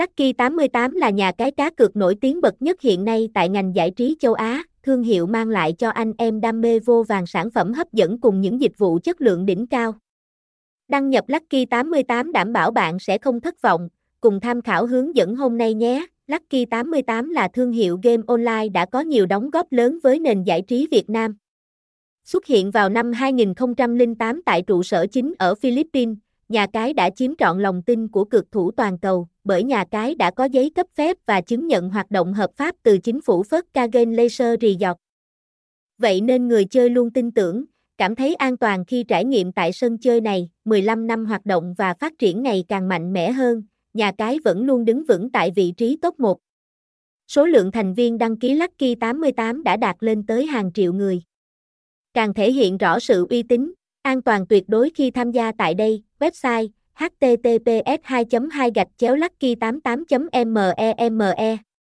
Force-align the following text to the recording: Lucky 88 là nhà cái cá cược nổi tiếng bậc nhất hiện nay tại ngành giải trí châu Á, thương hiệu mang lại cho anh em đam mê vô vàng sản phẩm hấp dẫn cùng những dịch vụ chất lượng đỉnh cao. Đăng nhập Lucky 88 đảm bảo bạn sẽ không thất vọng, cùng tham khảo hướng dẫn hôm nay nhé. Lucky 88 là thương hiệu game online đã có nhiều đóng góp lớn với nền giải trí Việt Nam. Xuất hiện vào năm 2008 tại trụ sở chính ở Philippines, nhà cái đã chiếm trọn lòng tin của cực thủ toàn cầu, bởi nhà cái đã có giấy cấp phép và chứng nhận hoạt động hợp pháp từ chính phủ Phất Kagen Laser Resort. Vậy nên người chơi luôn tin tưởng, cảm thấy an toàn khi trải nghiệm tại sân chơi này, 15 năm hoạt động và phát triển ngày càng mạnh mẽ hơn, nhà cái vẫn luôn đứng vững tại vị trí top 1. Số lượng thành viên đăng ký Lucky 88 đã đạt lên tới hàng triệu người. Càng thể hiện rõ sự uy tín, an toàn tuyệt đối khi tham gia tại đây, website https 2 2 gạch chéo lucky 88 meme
Lucky 0.00 0.32
88 0.32 0.94
là 0.94 1.10
nhà 1.10 1.32
cái 1.32 1.50
cá 1.50 1.70
cược 1.70 1.96
nổi 1.96 2.16
tiếng 2.20 2.40
bậc 2.40 2.62
nhất 2.62 2.80
hiện 2.80 3.04
nay 3.04 3.28
tại 3.34 3.48
ngành 3.48 3.74
giải 3.74 3.90
trí 3.90 4.16
châu 4.20 4.34
Á, 4.34 4.62
thương 4.82 5.02
hiệu 5.02 5.26
mang 5.26 5.48
lại 5.48 5.72
cho 5.72 5.90
anh 5.90 6.12
em 6.18 6.40
đam 6.40 6.60
mê 6.60 6.78
vô 6.78 7.02
vàng 7.02 7.26
sản 7.26 7.50
phẩm 7.50 7.72
hấp 7.72 7.92
dẫn 7.92 8.20
cùng 8.20 8.40
những 8.40 8.60
dịch 8.60 8.78
vụ 8.78 8.98
chất 9.04 9.20
lượng 9.20 9.46
đỉnh 9.46 9.66
cao. 9.66 9.94
Đăng 10.88 11.10
nhập 11.10 11.24
Lucky 11.28 11.64
88 11.64 12.32
đảm 12.32 12.52
bảo 12.52 12.70
bạn 12.70 12.98
sẽ 12.98 13.18
không 13.18 13.40
thất 13.40 13.62
vọng, 13.62 13.88
cùng 14.20 14.40
tham 14.40 14.62
khảo 14.62 14.86
hướng 14.86 15.16
dẫn 15.16 15.36
hôm 15.36 15.58
nay 15.58 15.74
nhé. 15.74 16.06
Lucky 16.26 16.64
88 16.64 17.30
là 17.30 17.48
thương 17.48 17.72
hiệu 17.72 18.00
game 18.02 18.22
online 18.26 18.68
đã 18.68 18.86
có 18.86 19.00
nhiều 19.00 19.26
đóng 19.26 19.50
góp 19.50 19.72
lớn 19.72 19.98
với 20.02 20.18
nền 20.18 20.42
giải 20.42 20.62
trí 20.62 20.88
Việt 20.90 21.10
Nam. 21.10 21.36
Xuất 22.24 22.46
hiện 22.46 22.70
vào 22.70 22.88
năm 22.88 23.12
2008 23.12 24.42
tại 24.42 24.62
trụ 24.62 24.82
sở 24.82 25.06
chính 25.06 25.34
ở 25.38 25.54
Philippines, 25.54 26.16
nhà 26.48 26.66
cái 26.72 26.92
đã 26.92 27.10
chiếm 27.10 27.36
trọn 27.38 27.58
lòng 27.58 27.82
tin 27.82 28.08
của 28.08 28.24
cực 28.24 28.52
thủ 28.52 28.70
toàn 28.70 28.98
cầu, 28.98 29.28
bởi 29.44 29.62
nhà 29.64 29.84
cái 29.90 30.14
đã 30.14 30.30
có 30.30 30.44
giấy 30.44 30.70
cấp 30.70 30.86
phép 30.94 31.16
và 31.26 31.40
chứng 31.40 31.66
nhận 31.66 31.90
hoạt 31.90 32.10
động 32.10 32.34
hợp 32.34 32.50
pháp 32.56 32.74
từ 32.82 32.98
chính 32.98 33.20
phủ 33.20 33.42
Phất 33.42 33.64
Kagen 33.74 34.14
Laser 34.14 34.60
Resort. 34.60 34.96
Vậy 35.98 36.20
nên 36.20 36.48
người 36.48 36.64
chơi 36.64 36.90
luôn 36.90 37.10
tin 37.10 37.30
tưởng, 37.30 37.64
cảm 37.98 38.14
thấy 38.14 38.34
an 38.34 38.56
toàn 38.56 38.84
khi 38.84 39.04
trải 39.04 39.24
nghiệm 39.24 39.52
tại 39.52 39.72
sân 39.72 39.98
chơi 39.98 40.20
này, 40.20 40.50
15 40.64 41.06
năm 41.06 41.26
hoạt 41.26 41.46
động 41.46 41.74
và 41.78 41.94
phát 41.94 42.12
triển 42.18 42.42
ngày 42.42 42.64
càng 42.68 42.88
mạnh 42.88 43.12
mẽ 43.12 43.32
hơn, 43.32 43.62
nhà 43.94 44.12
cái 44.18 44.38
vẫn 44.44 44.64
luôn 44.66 44.84
đứng 44.84 45.04
vững 45.04 45.30
tại 45.30 45.50
vị 45.56 45.72
trí 45.76 45.96
top 46.02 46.20
1. 46.20 46.38
Số 47.28 47.46
lượng 47.46 47.72
thành 47.72 47.94
viên 47.94 48.18
đăng 48.18 48.36
ký 48.36 48.54
Lucky 48.54 48.94
88 48.94 49.62
đã 49.62 49.76
đạt 49.76 49.96
lên 50.00 50.26
tới 50.26 50.46
hàng 50.46 50.72
triệu 50.72 50.92
người. 50.92 51.22
Càng 52.14 52.34
thể 52.34 52.52
hiện 52.52 52.78
rõ 52.78 52.98
sự 52.98 53.26
uy 53.30 53.42
tín, 53.42 53.72
an 54.06 54.22
toàn 54.22 54.46
tuyệt 54.46 54.64
đối 54.68 54.90
khi 54.94 55.10
tham 55.10 55.30
gia 55.30 55.52
tại 55.52 55.74
đây, 55.74 56.02
website 56.20 56.68
https 56.94 58.00
2 58.02 58.24
2 58.50 58.70
gạch 58.74 58.88
chéo 58.96 59.16
lucky 59.16 59.54
88 59.54 60.04
meme 60.32 61.75